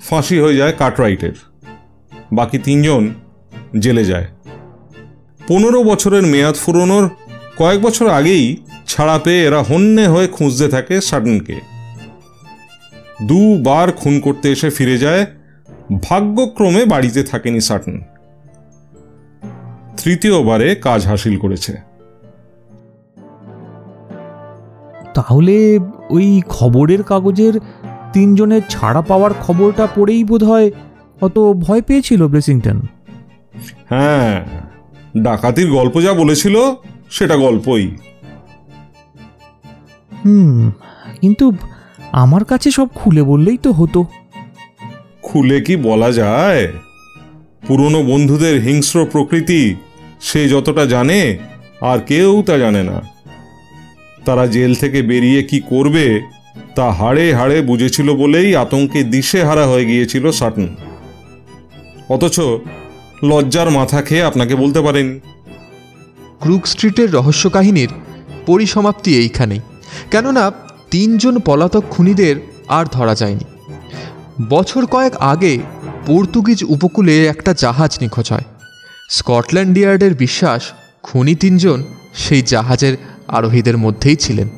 [0.00, 1.32] ফাঁসি হয়ে যায় কাটরাইটের।
[2.32, 3.08] বাকি তিনজন
[3.78, 4.26] জেলে যায়।
[5.48, 7.10] পনেরো বছরের মেয়াদ ফুরোনোর
[7.56, 11.60] কয়েক বছর আগেই ছাড়া পেয়ে এরা হন্যে হয়ে খুঁজতে থাকে সাটনকে।
[13.22, 15.26] দুবার খুন করতে এসে ফিরে যায়,
[16.02, 18.00] ভাগ্যক্রমে বাড়িতে থাকেনি সাটন।
[20.04, 21.87] তৃতীয়বারে কাজ হাসিল করেছে।
[25.18, 25.78] তাহলে
[26.10, 27.54] ওই খবরের কাগজের
[28.12, 30.70] তিনজনের ছাড়া পাওয়ার খবরটা পড়েই বোধ হয়
[31.20, 32.80] অত ভয় পেয়েছিল ব্লেসিংটন।
[33.90, 34.46] হ্যাঁ
[35.16, 36.56] ডাকাতির গল্প যা বলেছিল
[37.10, 37.90] সেটা গল্পই।
[40.24, 40.70] হুম
[41.20, 41.52] কিন্তু
[42.12, 44.04] আমার কাছে সব খুলে বললেই তো হতো।
[45.22, 46.72] খুলে কি বলা যায়?
[47.66, 49.74] পুরনো বন্ধুদের হিংস্র প্রকৃতি
[50.20, 51.38] সে যতটা জানে
[51.80, 53.02] আর কেউ তা জানে না।
[54.28, 56.06] তারা জেল থেকে বেরিয়ে কি করবে
[56.74, 60.66] তা হাড়ে হাড়ে বুঝেছিল বলেই আতঙ্কে দিশে হারা হয়ে গিয়েছিল সাটন।
[62.08, 62.36] অথচ
[63.22, 65.20] লজ্জার মাথা খেয়ে আপনাকে বলতে পারেন।
[66.40, 67.88] ক্রুক স্ট্রিটের রহস্য কাহিনীর
[68.46, 69.60] পরিসমাপ্তি এইখানেই
[70.10, 70.44] কেননা
[70.90, 72.36] তিনজন পলাতক খুনিদের
[72.68, 73.46] আর ধরা যায়নি।
[74.48, 75.58] বছর কয়েক আগে
[76.06, 78.46] পর্তুগিজ উপকূলে একটা জাহাজ নিখোঁজ হয়।
[79.10, 80.62] স্কটল্যান্ড ইয়ার্ডের বিশ্বাস
[81.02, 81.78] খুনি তিনজন
[82.14, 82.94] সেই জাহাজের
[83.28, 84.48] আরোহীদের মধ্যেই ছিলেন।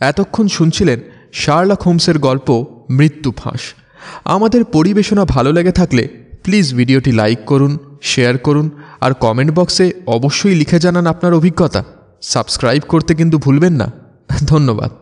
[0.00, 1.00] এতক্ষণ শুনছিলেন
[1.32, 3.60] শার্লক হোমসের গল্প মৃত্যু ফাঁস।
[4.24, 6.08] আমাদের পরিবেশনা ভালো লেগে থাকলে
[6.42, 11.84] প্লিজ ভিডিওটি লাইক করুন, শেয়ার করুন আর কমেন্ট বক্সে অবশ্যই লিখে জানান আপনার অভিজ্ঞতা।
[12.22, 13.92] সাবস্ক্রাইব করতে কিন্তু ভুলবেন না।
[14.46, 15.01] ধন্যবাদ।